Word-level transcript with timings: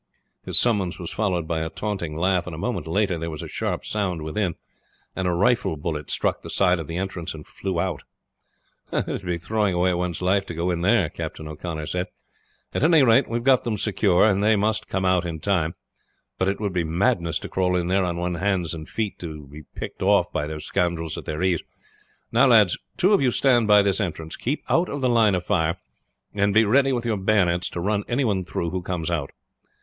His 0.43 0.57
summons 0.59 0.97
was 0.97 1.13
followed 1.13 1.47
by 1.47 1.59
a 1.59 1.69
taunting 1.69 2.17
laugh; 2.17 2.47
and 2.47 2.55
a 2.55 2.57
moment 2.57 2.87
later 2.87 3.19
there 3.19 3.29
was 3.29 3.43
a 3.43 3.47
sharp 3.47 3.85
sound 3.85 4.23
within, 4.23 4.55
and 5.15 5.27
a 5.27 5.31
rifle 5.31 5.77
bullet 5.77 6.09
struck 6.09 6.41
the 6.41 6.49
side 6.49 6.79
of 6.79 6.87
the 6.87 6.97
entrance 6.97 7.35
and 7.35 7.45
flew 7.45 7.79
out. 7.79 8.01
"It 8.91 9.05
would 9.05 9.23
be 9.23 9.37
throwing 9.37 9.75
away 9.75 9.93
one's 9.93 10.19
life 10.19 10.43
to 10.47 10.55
go 10.55 10.71
in 10.71 10.81
there," 10.81 11.07
Captain 11.09 11.47
O'Connor 11.47 11.85
said. 11.85 12.07
"At 12.73 12.83
any 12.83 13.03
rate 13.03 13.29
we 13.29 13.37
have 13.37 13.43
got 13.43 13.63
them 13.63 13.77
secure, 13.77 14.25
and 14.25 14.43
they 14.43 14.55
must 14.55 14.87
come 14.87 15.05
out 15.05 15.23
in 15.23 15.39
time. 15.39 15.75
But 16.39 16.47
it 16.47 16.59
would 16.59 16.73
be 16.73 16.83
madness 16.83 17.37
to 17.37 17.47
crawl 17.47 17.75
in 17.75 17.87
there 17.87 18.03
on 18.03 18.17
one's 18.17 18.39
hands 18.39 18.73
and 18.73 18.89
feet 18.89 19.19
to 19.19 19.45
be 19.49 19.65
picked 19.75 20.01
off 20.01 20.31
by 20.33 20.47
those 20.47 20.65
scoundrels 20.65 21.15
at 21.15 21.25
their 21.25 21.43
ease. 21.43 21.61
Now, 22.31 22.47
lads, 22.47 22.75
two 22.97 23.13
of 23.13 23.21
you 23.21 23.29
stand 23.29 23.67
by 23.67 23.83
this 23.83 24.01
entrance. 24.01 24.35
Keep 24.35 24.63
out 24.67 24.89
of 24.89 25.01
the 25.01 25.09
line 25.09 25.35
of 25.35 25.45
fire, 25.45 25.77
and 26.33 26.55
be 26.55 26.65
ready 26.65 26.91
with 26.91 27.05
your 27.05 27.17
bayonets 27.17 27.69
to 27.69 27.79
run 27.79 28.03
any 28.07 28.25
one 28.25 28.43
through 28.43 28.71
who 28.71 28.81
comes 28.81 29.11
out. 29.11 29.29